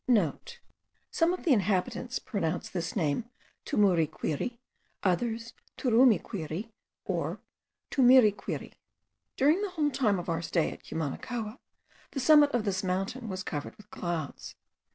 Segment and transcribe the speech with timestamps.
[0.05, 3.25] *(* Some of the inhabitants pronounce this name
[3.67, 4.57] Tumuriquiri,
[5.03, 6.71] others Turumiquiri,
[7.05, 7.39] or
[7.91, 8.73] Tumiriquiri.
[9.37, 11.59] During the whole time of our stay at Cumanacoa,
[12.13, 14.55] the summit of this mountain was covered with clouds.